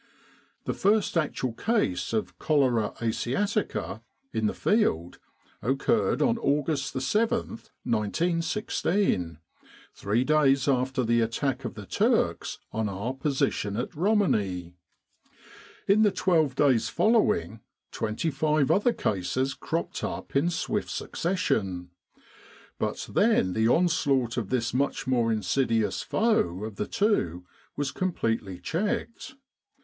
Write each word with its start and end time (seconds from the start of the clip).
The 0.65 0.73
first 0.73 1.13
actuah 1.13 1.55
case 1.55 2.11
of 2.11 2.39
cholera 2.39 2.93
Asiatica, 3.03 4.01
in 4.33 4.47
the 4.47 4.53
field, 4.55 5.19
occurred 5.61 6.23
on 6.23 6.39
August 6.39 6.99
7, 6.99 7.37
1916, 7.83 9.37
three 9.93 10.23
days 10.23 10.67
after 10.67 11.03
the 11.03 11.21
attack 11.21 11.65
of 11.65 11.75
the 11.75 11.85
Turks 11.85 12.57
on 12.71 12.89
our 12.89 13.13
position 13.13 13.77
at 13.77 13.93
Romani. 13.93 14.73
In 15.87 16.01
179 16.01 16.01
With 16.01 16.01
the 16.01 16.01
R.A.M.C. 16.01 16.01
in 16.01 16.01
Egypt 16.01 16.03
the 16.03 16.11
twelve 16.23 16.55
days 16.75 16.89
following, 16.89 17.59
25 17.91 18.71
other 18.71 18.93
cases 18.93 19.53
cropped 19.53 20.03
up 20.03 20.35
in 20.35 20.49
swift 20.49 20.89
succession. 20.89 21.91
But 22.79 23.07
then 23.13 23.53
the 23.53 23.67
onslaught 23.67 24.35
of 24.35 24.49
this 24.49 24.73
much 24.73 25.05
more 25.05 25.31
insidious 25.31 26.01
foe 26.01 26.63
of 26.63 26.77
the 26.77 26.87
two 26.87 27.45
was 27.75 27.91
completely 27.91 28.57
checked. 28.59 29.35